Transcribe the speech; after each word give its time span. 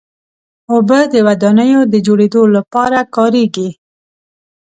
اوبه 0.71 0.99
د 1.13 1.15
ودانیو 1.27 1.81
د 1.93 1.95
جوړېدو 2.05 2.41
لپاره 2.55 2.99
کارېږي. 3.15 3.69